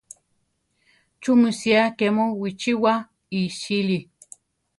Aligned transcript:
¿Chú 1.21 1.31
mu 1.41 1.49
sía 1.59 1.83
ké 1.97 2.07
mu 2.15 2.25
bichíwa 2.41 2.93
iʼsíli? 3.39 3.99